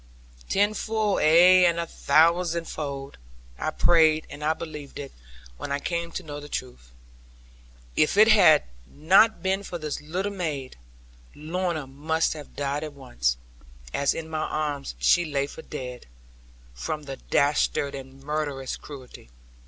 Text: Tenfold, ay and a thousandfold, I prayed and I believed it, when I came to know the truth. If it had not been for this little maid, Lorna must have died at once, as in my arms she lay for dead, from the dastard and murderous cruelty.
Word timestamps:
Tenfold, 0.49 1.19
ay 1.19 1.63
and 1.63 1.79
a 1.79 1.85
thousandfold, 1.85 3.19
I 3.59 3.69
prayed 3.69 4.25
and 4.31 4.43
I 4.43 4.55
believed 4.55 4.97
it, 4.97 5.11
when 5.57 5.71
I 5.71 5.77
came 5.77 6.11
to 6.13 6.23
know 6.23 6.39
the 6.39 6.49
truth. 6.49 6.89
If 7.95 8.17
it 8.17 8.27
had 8.29 8.63
not 8.87 9.43
been 9.43 9.61
for 9.61 9.77
this 9.77 10.01
little 10.01 10.31
maid, 10.31 10.75
Lorna 11.35 11.85
must 11.85 12.33
have 12.33 12.55
died 12.55 12.83
at 12.83 12.93
once, 12.93 13.37
as 13.93 14.15
in 14.15 14.27
my 14.27 14.39
arms 14.39 14.95
she 14.97 15.23
lay 15.23 15.45
for 15.45 15.61
dead, 15.61 16.07
from 16.73 17.03
the 17.03 17.17
dastard 17.17 17.93
and 17.93 18.23
murderous 18.23 18.77
cruelty. 18.77 19.29